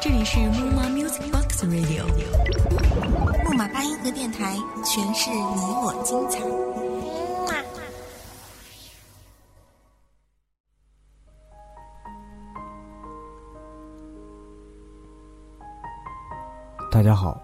[0.00, 2.04] 这里是木马 Music Box Radio，
[3.42, 4.54] 木马八音盒电台，
[4.84, 6.38] 诠释你我精彩。
[16.92, 17.42] 大家好，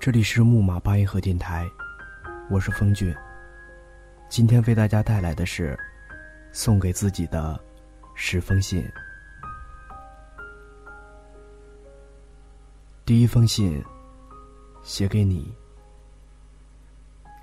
[0.00, 1.68] 这里是木马八音盒电台，
[2.48, 3.14] 我是风俊。
[4.30, 5.78] 今天为大家带来的是
[6.52, 7.60] 送给自己的
[8.20, 8.84] 十封信。
[13.06, 13.80] 第一封信，
[14.82, 15.54] 写给你。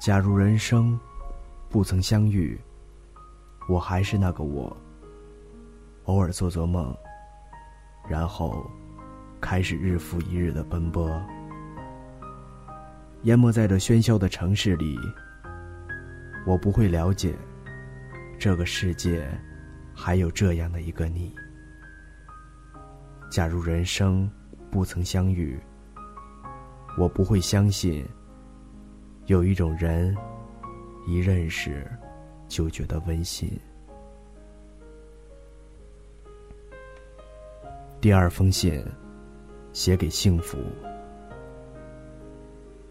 [0.02, 1.00] 假如人生
[1.70, 2.60] 不曾相遇，
[3.70, 4.76] 我还是那个我。
[6.04, 6.94] 偶尔做做梦，
[8.10, 8.70] 然后
[9.40, 11.10] 开始日复一日的奔波。
[13.24, 15.00] 淹没在这喧嚣的城市里，
[16.46, 17.34] 我不会了解
[18.38, 19.26] 这个世界
[19.96, 21.34] 还有这样的一个你。
[23.32, 24.30] 假如人生
[24.70, 25.58] 不曾相遇，
[26.98, 28.06] 我不会相信
[29.26, 30.16] 有一种人
[31.08, 31.90] 一认识
[32.48, 33.50] 就觉得温馨。
[38.00, 38.86] 第二封信，
[39.74, 40.60] 写给幸福。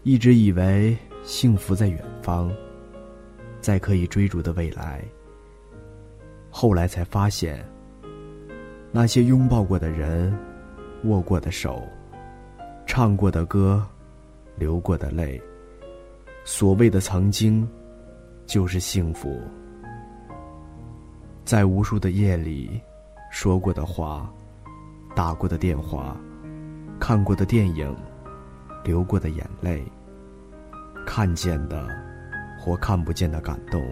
[0.03, 2.51] 一直以为幸福在远方，
[3.61, 5.03] 在可以追逐的未来。
[6.57, 7.61] 后来才发现，
[8.89, 10.33] 那些拥抱过的人，
[11.03, 11.83] 握过的手，
[12.87, 13.85] 唱过的歌，
[14.55, 15.37] 流过的泪，
[16.45, 17.67] 所谓的曾经，
[18.45, 19.37] 就是幸福。
[21.43, 22.81] 在无数的夜里，
[23.29, 24.33] 说过的话，
[25.13, 26.15] 打过的电话，
[27.01, 27.93] 看过的电影。
[28.85, 29.83] 流过的眼泪，
[31.05, 31.85] 看见的
[32.57, 33.83] 或看不见的感动，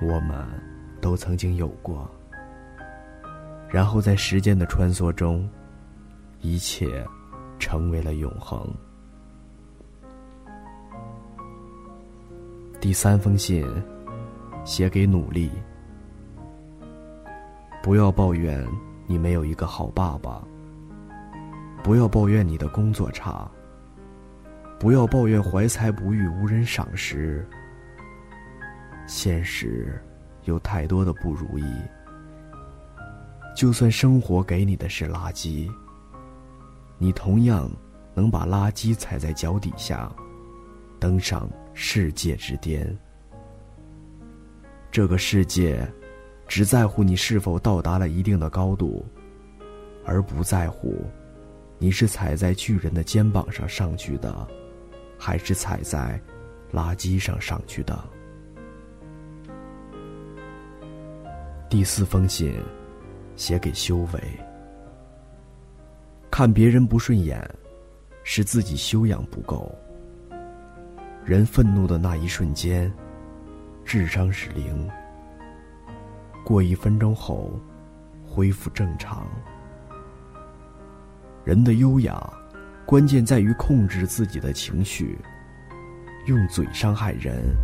[0.00, 0.48] 我们
[1.00, 2.08] 都曾经有过。
[3.68, 5.48] 然后在时间的穿梭中，
[6.40, 7.04] 一切
[7.58, 8.68] 成为了永恒。
[12.80, 13.66] 第三封信，
[14.64, 15.50] 写给努力。
[17.82, 18.66] 不要抱怨
[19.06, 20.42] 你没有一个好爸爸，
[21.82, 23.48] 不要抱怨你的工作差。
[24.78, 27.46] 不要抱怨怀才不遇，无人赏识。
[29.06, 30.02] 现实
[30.50, 31.64] 有太多的不如意。
[33.56, 35.70] 就算生活给你的是垃圾，
[36.98, 37.70] 你同样
[38.12, 40.12] 能把垃圾踩在脚底下，
[40.98, 42.94] 登上世界之巅。
[44.90, 45.90] 这个世界，
[46.46, 49.06] 只在乎你是否到达了一定的高度，
[50.04, 51.02] 而不在乎
[51.78, 54.46] 你是踩在巨人的肩膀上上去的。
[55.22, 56.18] 还是踩在
[56.72, 58.02] 垃圾上上去的。
[61.70, 62.52] 第四封信，
[63.36, 64.20] 写给修为。
[66.28, 67.40] 看别人不顺眼，
[68.24, 69.72] 是自己修养不够。
[71.24, 72.92] 人愤怒的那一瞬间，
[73.84, 74.90] 智商是零。
[76.44, 77.52] 过一分钟后，
[78.26, 79.24] 恢复正常。
[81.44, 82.28] 人的优雅。
[82.84, 85.16] 关键在于控制自己的情绪。
[86.26, 87.54] 用嘴伤害人，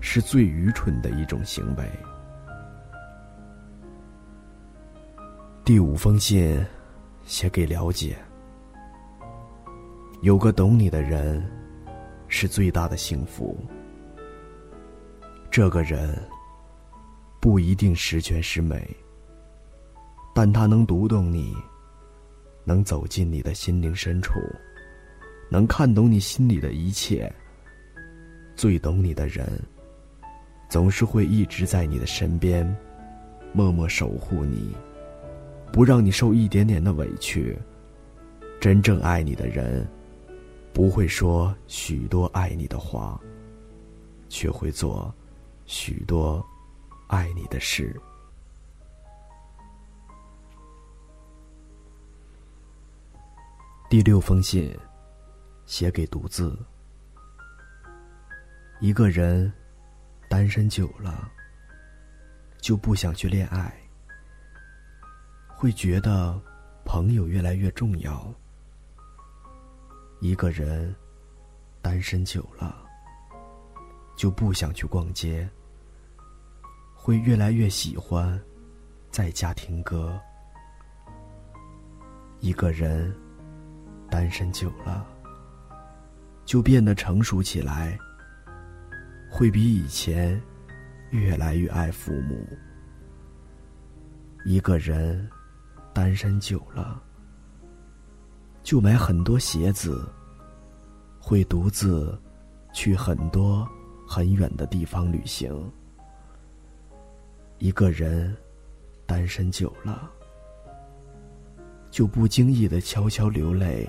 [0.00, 1.88] 是最愚蠢的一种行为。
[5.66, 6.64] 第五封信，
[7.24, 8.16] 写给了解。
[10.22, 11.44] 有个懂你的人，
[12.28, 13.58] 是最大的幸福。
[15.50, 16.16] 这个人
[17.40, 18.88] 不一定十全十美，
[20.32, 21.52] 但他能读懂你。
[22.62, 24.34] 能走进你的心灵深处，
[25.50, 27.28] 能看懂你心里的一切。
[28.54, 29.44] 最懂你的人，
[30.68, 32.64] 总是会一直在你的身边，
[33.52, 34.72] 默默守护你，
[35.72, 37.56] 不让你受一点点的委屈。
[38.60, 39.86] 真正爱你的人，
[40.72, 43.20] 不会说许多爱你的话，
[44.28, 45.14] 却会做
[45.66, 46.44] 许多
[47.06, 47.94] 爱你的事。
[53.88, 54.74] 第六封信，
[55.66, 56.58] 写给独自。
[58.80, 59.52] 一个人
[60.28, 61.30] 单身久了，
[62.60, 63.72] 就不想去恋爱，
[65.56, 66.38] 会觉得
[66.84, 68.32] 朋友越来越重要。
[70.20, 70.94] 一个人
[71.80, 72.76] 单身久了，
[74.16, 75.48] 就不想去逛街，
[76.94, 78.38] 会越来越喜欢
[79.10, 80.20] 在家听歌。
[82.40, 83.14] 一个人。
[84.08, 85.04] 单身久了，
[86.44, 87.98] 就变得成熟起来，
[89.28, 90.40] 会比以前
[91.10, 92.46] 越来越爱父母。
[94.44, 95.28] 一个人
[95.96, 97.02] 单身久了，
[98.62, 100.06] 就买很多鞋子，
[101.18, 102.14] 会独自
[102.74, 103.66] 去很多
[104.06, 105.72] 很远的地方旅行。
[107.56, 108.36] 一个人
[109.06, 110.10] 单身久了，
[111.90, 113.88] 就不经意的悄悄流泪，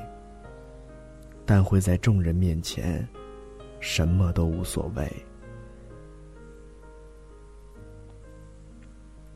[1.45, 3.05] 但会在众人面前
[3.81, 5.11] 什么都无所谓。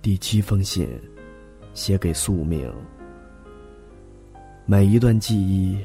[0.01, 0.87] 第七封信，
[1.73, 2.71] 写给宿命。
[4.65, 5.77] 每一段记忆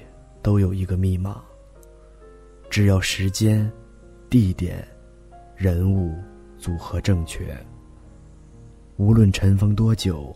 [0.43, 1.43] 都有一个密码，
[2.71, 3.71] 只要时间、
[4.31, 4.87] 地点、
[5.57, 6.15] 人物
[6.59, 7.57] 组合正确，
[8.97, 10.35] 无论尘封多久，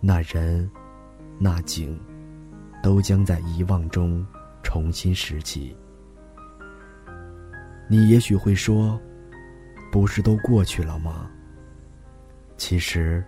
[0.00, 0.70] 那人、
[1.38, 1.98] 那景，
[2.82, 4.24] 都将在遗忘中
[4.62, 5.76] 重新拾起。
[7.88, 9.00] 你也许会说
[9.90, 11.30] ：“不是都过去了吗？”
[12.56, 13.24] 其实，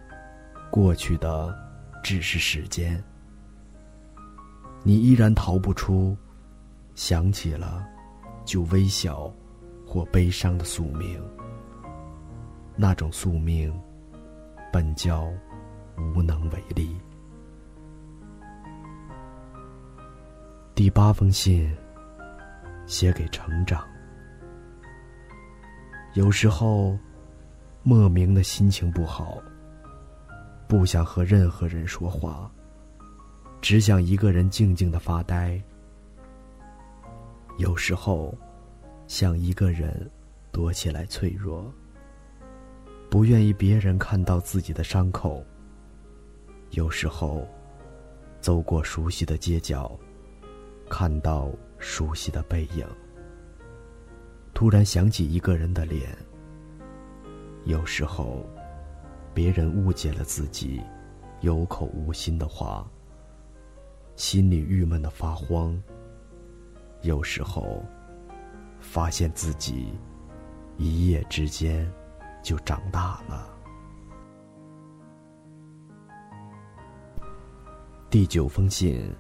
[0.71, 1.55] 过去的
[2.03, 3.03] 只是时间。
[4.83, 6.17] 你依然逃不出
[6.95, 7.87] 想起了
[8.45, 9.31] 就微笑
[9.87, 11.23] 或悲伤的宿命。
[12.77, 13.79] 那种宿命
[14.73, 15.29] 本叫
[16.15, 16.97] 无能为力。
[20.75, 21.77] 第八封信，
[22.87, 23.87] 写给成长。
[26.15, 26.99] 有时候。
[27.83, 29.39] 莫名的心情不好，
[30.71, 32.49] 不想和任何人说话，
[33.61, 35.61] 只想一个人静静的发呆。
[37.59, 38.33] 有时候，
[39.09, 40.09] 想一个人
[40.53, 41.75] 躲起来脆弱，
[43.11, 45.45] 不愿意别人看到自己的伤口。
[46.71, 47.49] 有时候，
[48.41, 49.99] 走过熟悉的街角，
[50.89, 51.51] 看到
[51.81, 52.87] 熟悉的背影，
[54.55, 56.17] 突然想起一个人的脸。
[57.65, 58.49] 有时候，
[59.33, 60.83] 别人误解了自己，
[61.41, 62.87] 有口无心的话，
[64.17, 65.81] 心里郁闷的发慌。
[67.03, 67.83] 有时候，
[68.81, 69.95] 发现自己
[70.77, 71.91] 一夜之间
[72.43, 73.49] 就长大了。
[78.11, 79.15] 第九封信，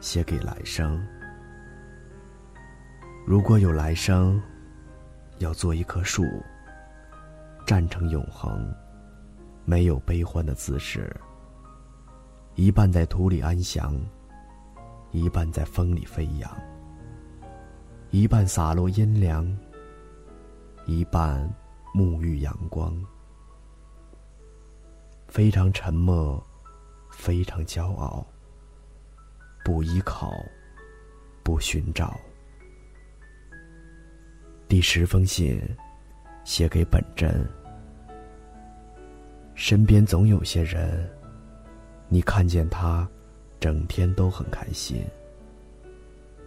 [0.00, 1.00] 写给来生。
[3.24, 4.42] 如果有来生，
[5.38, 6.24] 要做一棵树。
[7.66, 8.74] 站成永恒，
[9.64, 11.14] 没有悲欢的姿势。
[12.54, 13.98] 一半在土里安详，
[15.12, 16.50] 一半在风里飞扬。
[18.10, 19.46] 一半洒落阴凉，
[20.84, 21.48] 一半
[21.94, 22.92] 沐浴阳光。
[25.28, 26.44] 非常沉默，
[27.10, 28.26] 非常骄傲。
[29.64, 30.32] 不依靠，
[31.44, 32.18] 不寻找。
[34.66, 35.60] 第十封信，
[36.44, 37.46] 写给本真。
[39.60, 41.06] 身边总有些人，
[42.08, 43.06] 你看见他，
[43.60, 45.04] 整天都很开心，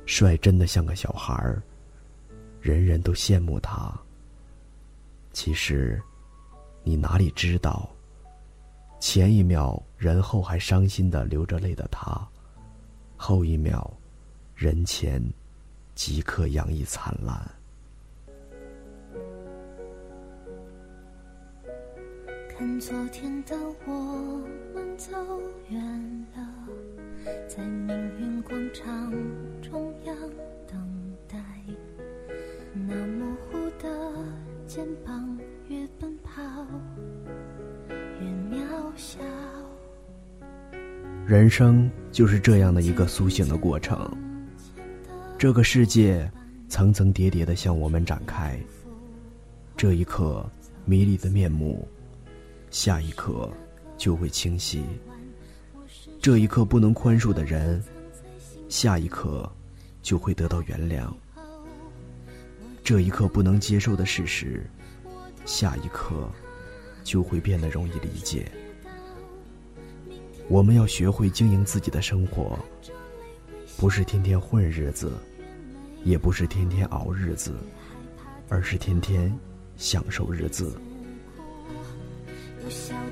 [0.04, 1.62] 率真的像个小孩儿，
[2.60, 3.94] 人人都羡慕他。
[5.31, 6.01] 其实，
[6.83, 7.88] 你哪里知道，
[9.00, 12.19] 前一秒人后还伤心的流着泪的他，
[13.16, 13.94] 后一秒，
[14.56, 15.24] 人前
[15.94, 17.39] 即刻洋溢灿烂。
[22.56, 23.56] 看昨天的
[23.88, 24.44] 我
[24.76, 25.12] 们走
[25.70, 25.82] 远
[26.36, 26.48] 了，
[27.48, 29.12] 在命运广场
[29.60, 30.16] 中央
[30.68, 30.80] 等
[31.28, 31.40] 待。
[32.74, 34.14] 那模糊的
[34.68, 35.36] 肩膀，
[35.68, 36.44] 越奔跑
[38.22, 38.62] 越渺
[38.95, 39.19] 小。
[41.26, 44.16] 人生就是这样的一个苏醒的过程。
[45.40, 46.31] 这个世界
[46.69, 48.60] 层层叠叠的向我们展开。
[49.76, 50.48] 这一刻，
[50.86, 51.88] 迷离的面目。
[52.73, 53.47] 下一刻，
[53.99, 54.83] 就会清晰。
[56.19, 57.81] 这一刻不能宽恕的人，
[58.68, 59.47] 下一刻
[60.01, 61.07] 就会得到原谅。
[62.83, 64.68] 这一刻不能接受的事实，
[65.45, 66.27] 下一刻
[67.03, 68.51] 就会变得容易理解。
[70.47, 72.57] 我们要学会经营自己的生活，
[73.77, 75.13] 不是天天混日子，
[76.03, 77.53] 也不是天天熬日子，
[78.49, 79.31] 而是天天
[79.77, 80.75] 享受日子。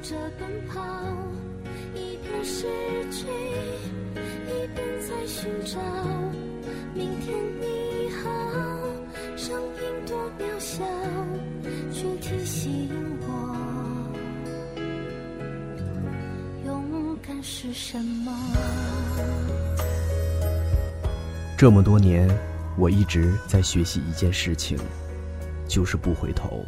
[0.01, 0.81] 着奔跑，
[1.93, 2.65] 一边失
[3.11, 3.27] 去，
[4.47, 5.79] 一边在寻找。
[6.95, 8.29] 明天你好，
[9.37, 10.83] 声音多渺小，
[11.93, 12.89] 却提醒
[13.21, 13.55] 我，
[16.65, 18.35] 勇敢是什么。
[21.55, 22.27] 这么多年，
[22.75, 24.79] 我一直在学习一件事情，
[25.67, 26.65] 就是不回头。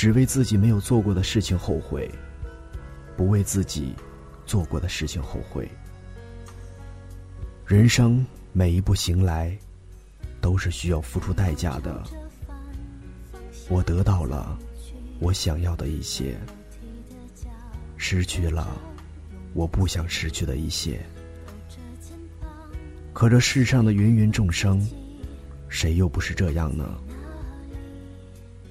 [0.00, 2.10] 只为自己没有做过的事情后悔，
[3.18, 3.94] 不为自己
[4.46, 5.70] 做过的事情后悔。
[7.66, 9.54] 人生每一步行来，
[10.40, 12.02] 都是需要付出代价的。
[13.68, 14.58] 我得到了
[15.18, 16.34] 我想要的一些，
[17.98, 18.80] 失去了
[19.52, 20.98] 我不想失去的一些。
[23.12, 24.80] 可这世上的芸芸众生，
[25.68, 26.88] 谁又不是这样呢？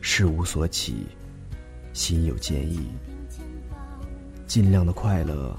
[0.01, 1.05] 事无所起，
[1.99, 2.87] 心有坚毅，
[4.47, 5.53] 尽量的快乐。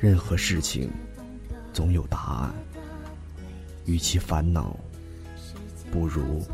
[0.00, 0.88] 任何事情
[1.72, 2.54] 总有答案，
[3.86, 4.78] 与其烦恼，
[5.90, 6.46] 不如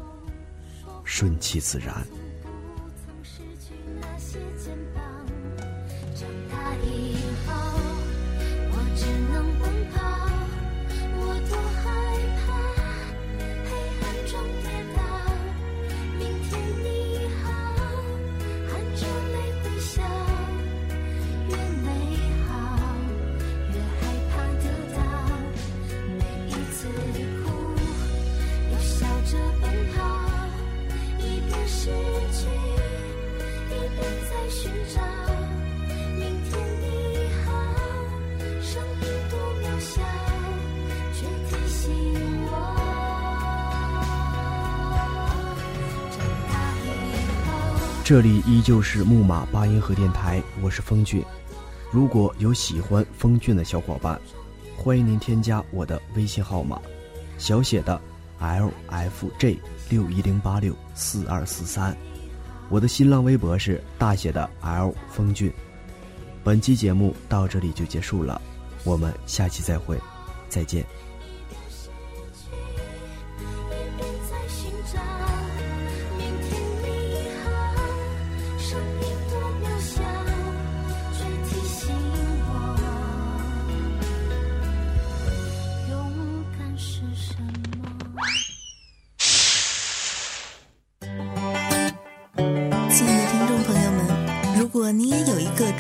[1.05, 2.03] 顺其自然。
[48.05, 51.25] 这里依旧是木马八音盒电台，我是风俊。
[51.91, 54.21] 如果有喜欢风俊的小伙伴，
[54.77, 56.79] 欢迎您添加我的微信号码，
[57.39, 57.99] 小写的
[58.41, 59.59] L F J
[59.89, 61.97] 六一零八六四二四三。
[62.69, 65.51] 我的新浪微博是大写的 L 风俊。
[66.45, 68.39] 本期节目到这里就结束了，
[68.85, 69.99] 我们下期再会，
[70.51, 70.85] 再见。